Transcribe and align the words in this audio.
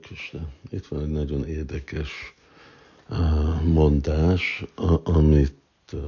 Krishna. 0.00 0.48
Itt 0.70 0.86
van 0.86 1.00
egy 1.00 1.08
nagyon 1.08 1.44
érdekes 1.46 2.10
uh, 3.10 3.62
mondás, 3.62 4.64
amit 5.02 5.54
uh, 5.92 6.00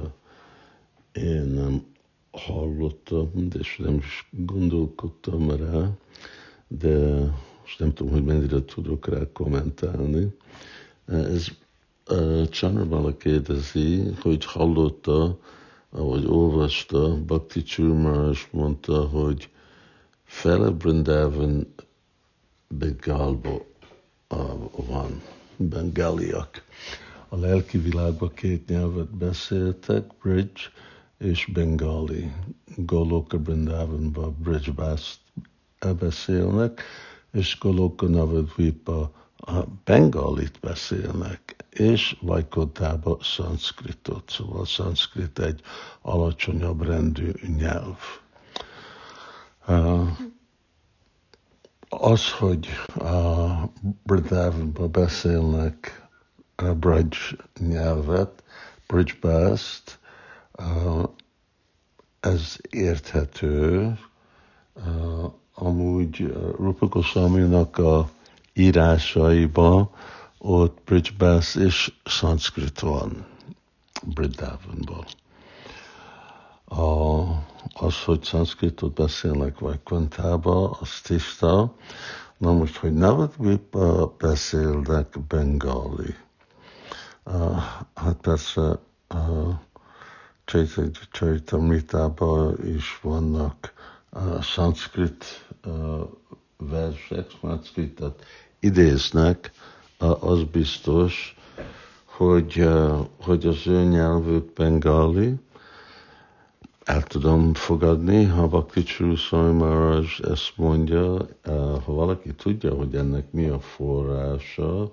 én 1.11 1.43
nem 1.43 1.85
hallottam, 2.31 3.47
és 3.59 3.77
nem 3.77 3.95
is 3.95 4.29
gondolkodtam 4.31 5.49
rá, 5.55 5.89
de 6.67 7.19
most 7.61 7.79
nem 7.79 7.93
tudom, 7.93 8.11
hogy 8.13 8.23
mennyire 8.23 8.65
tudok 8.65 9.07
rá 9.07 9.19
kommentálni. 9.33 10.27
Ez 11.05 11.47
uh, 12.09 12.49
Csanarmala 12.49 13.17
kérdezi, 13.17 14.03
hogy 14.21 14.45
hallotta, 14.45 15.37
ahogy 15.89 16.25
olvasta, 16.25 17.17
Bhakti 17.25 17.63
Churmás 17.63 18.47
mondta, 18.51 19.01
hogy 19.07 19.49
fele 20.23 20.69
Brindavan 20.69 21.73
Bengalba 22.77 23.65
van, 24.75 25.21
bengáliak. 25.57 26.63
A 27.29 27.35
lelki 27.35 27.77
világban 27.77 28.33
két 28.33 28.67
nyelvet 28.67 29.09
beszéltek, 29.15 30.03
bridge 30.21 30.61
és 31.17 31.49
bengali. 31.53 32.31
Goloka 32.75 33.37
Brindavanban 33.37 34.37
bridge 34.39 34.71
beszélnek, 35.99 36.81
és 37.31 37.57
Goloka 37.59 38.07
Navadvipa 38.07 39.11
a 39.37 39.63
bengalit 39.83 40.59
beszélnek, 40.61 41.65
és 41.69 42.17
Vajkotába 42.21 43.17
szanszkritot, 43.21 44.29
szóval 44.29 44.65
szanszkrit 44.65 45.39
egy 45.39 45.61
alacsonyabb 46.01 46.81
rendű 46.81 47.31
nyelv. 47.57 47.97
Uh, 49.67 50.09
az, 51.99 52.31
hogy 52.31 52.67
a 52.95 53.53
Brindavanban 54.03 54.91
beszélnek 54.91 56.07
a 56.55 56.63
bridge 56.63 57.17
nyelvet, 57.59 58.43
bridge 58.87 59.13
baszt, 59.21 59.99
ez 62.19 62.55
érthető. 62.69 63.93
Amúgy 65.53 66.33
Rupa 66.57 66.85
Goswami-nak 66.85 67.77
a 67.77 68.09
írásaiban 68.53 69.89
ott 70.37 70.81
bridge 70.85 71.09
bass 71.17 71.55
és 71.55 71.93
szanszkrit 72.05 72.79
van 72.79 73.25
Brindavanból. 74.05 75.05
Az, 77.83 78.03
hogy 78.03 78.23
szanszkritot 78.23 78.93
beszélnek 78.93 79.59
vagy 79.59 79.79
Kvantába, 79.83 80.69
az 80.69 81.01
tiszta. 81.01 81.75
Na 82.37 82.51
most, 82.53 82.75
hogy 82.75 82.93
Navadvipa 82.93 84.15
beszélnek 84.17 85.19
bengali. 85.27 86.15
Uh, 87.25 87.57
hát 87.95 88.15
persze 88.21 88.79
uh, 89.13 89.53
Csaitamritában 91.11 92.65
is 92.75 92.99
vannak 93.01 93.73
uh, 94.11 94.41
szanszkrit 94.41 95.45
uh, 95.65 96.01
versek, 96.57 97.25
szanszkritet 97.41 98.23
idéznek, 98.59 99.51
az 100.19 100.43
biztos, 100.43 101.37
hogy, 102.05 102.69
hogy 103.21 103.47
az 103.47 103.67
ő 103.67 103.83
nyelvük 103.83 104.53
bengali, 104.53 105.35
el 106.85 107.03
tudom 107.03 107.53
fogadni, 107.53 108.23
ha 108.23 108.47
Bhakti 108.47 108.83
Csúszai 108.83 109.51
Maharaj 109.51 110.05
ezt 110.21 110.53
mondja, 110.55 111.27
eh, 111.41 111.53
ha 111.85 111.93
valaki 111.93 112.33
tudja, 112.33 112.73
hogy 112.73 112.95
ennek 112.95 113.31
mi 113.31 113.47
a 113.47 113.59
forrása, 113.59 114.91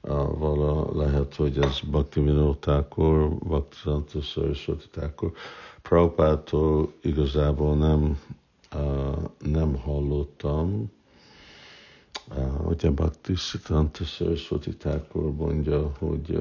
eh, 0.00 0.12
vala 0.38 0.96
lehet, 0.96 1.34
hogy 1.34 1.58
ez 1.58 1.80
Bhakti 1.90 2.20
Vinótákor, 2.20 3.28
Bhakti 3.28 3.76
Santa 3.76 4.20
Saraswati 4.20 4.88
Thakur, 4.90 5.32
Prabhupától 5.82 6.92
igazából 7.02 7.76
nem, 7.76 8.18
eh, 8.70 9.14
nem 9.38 9.76
hallottam, 9.76 10.90
ugye 12.64 12.90
Bhakti 12.90 13.34
Santa 13.34 14.04
Saraswati 14.04 14.76
Thakur 14.76 15.32
mondja, 15.32 15.92
hogy 15.98 16.38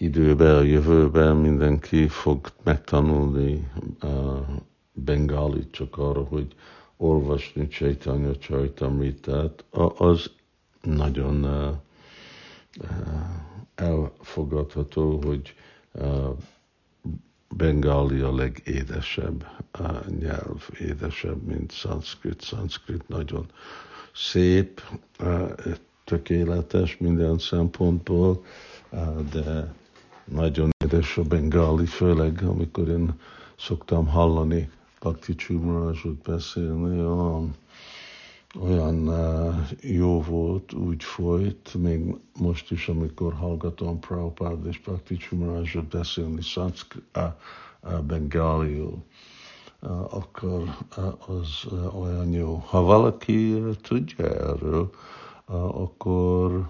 időben, 0.00 0.56
a 0.56 0.62
jövőben 0.62 1.36
mindenki 1.36 2.08
fog 2.08 2.52
megtanulni 2.62 3.70
a 4.00 4.06
bengálit 4.92 5.70
csak 5.70 5.98
arra, 5.98 6.22
hogy 6.24 6.54
olvasni 6.96 7.68
Chaitanya 7.68 8.36
Chaitamritát, 8.36 9.64
az 9.96 10.30
nagyon 10.82 11.46
elfogadható, 13.74 15.20
hogy 15.24 15.54
bengáli 17.56 18.20
a 18.20 18.34
legédesebb 18.34 19.46
nyelv, 20.18 20.68
édesebb, 20.78 21.42
mint 21.42 21.72
szanszkrit. 21.72 22.40
Szanszkrit 22.40 23.08
nagyon 23.08 23.46
szép, 24.14 24.80
tökéletes 26.04 26.96
minden 26.96 27.38
szempontból, 27.38 28.44
de 29.32 29.74
nagyon 30.30 30.70
édes 30.84 31.16
a 31.18 31.22
bengáli, 31.22 31.86
főleg 31.86 32.42
amikor 32.42 32.88
én 32.88 33.14
szoktam 33.58 34.06
hallani 34.06 34.70
Bhakti 35.00 35.34
Csumarásot 35.34 36.16
beszélni, 36.16 36.98
olyan, 36.98 37.54
olyan 38.60 39.10
jó 39.80 40.22
volt, 40.22 40.72
úgy 40.72 41.04
folyt, 41.04 41.74
még 41.74 42.16
most 42.38 42.70
is, 42.70 42.88
amikor 42.88 43.32
hallgatom 43.32 44.00
Prabhupád 44.00 44.66
és 44.66 44.80
Bhakti 44.80 45.16
Csumarásot 45.16 45.84
beszélni 45.84 46.42
szanszk, 46.42 46.94
uh, 47.16 47.22
uh, 47.82 48.00
bengáliul, 48.00 49.02
akkor 50.10 50.62
az 51.26 51.72
olyan 52.00 52.32
jó. 52.32 52.62
Ha 52.66 52.80
valaki 52.80 53.62
tudja 53.82 54.24
erről, 54.24 54.90
akkor 55.72 56.68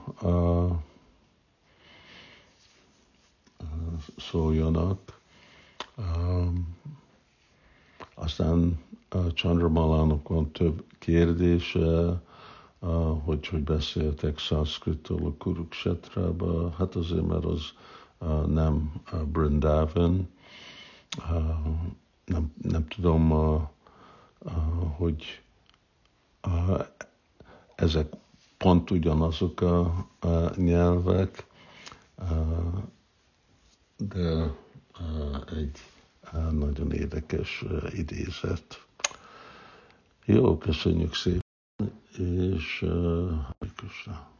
szóljanak. 4.20 5.19
Um, 5.97 6.76
aztán 8.14 8.78
uh, 9.14 9.32
Chandramalának 9.32 10.28
van 10.28 10.50
több 10.53 10.84
kérdése, 10.98 12.22
uh, 12.78 13.22
hogy 13.25 13.47
hogy 13.47 13.62
beszéltek 13.62 14.38
szanszkritól 14.38 15.26
a 15.26 15.34
Kuruksetrába. 15.38 16.70
Hát 16.78 16.94
azért, 16.94 17.26
mert 17.26 17.44
az 17.44 17.62
uh, 18.19 18.47
nem 18.47 18.92
uh, 19.12 19.22
Brindavan. 19.22 20.28
Uh, 21.19 21.37
nem, 22.25 22.52
nem 22.62 22.87
tudom, 22.88 23.31
uh, 23.31 23.62
uh, 24.38 24.52
hogy 24.97 25.42
uh, 26.47 26.81
ezek 27.75 28.12
pont 28.58 28.91
ugyanazok 28.91 29.60
a, 29.60 29.81
a 30.20 30.52
nyelvek, 30.56 31.47
uh, 32.19 32.28
de 34.09 34.55
egy 35.56 35.78
nagyon 36.50 36.93
érdekes 36.93 37.65
idézet. 37.93 38.87
Jó, 40.25 40.59
köszönjük 40.59 41.15
szépen, 41.15 41.41
és 42.19 42.78
köszönöm. 43.77 44.40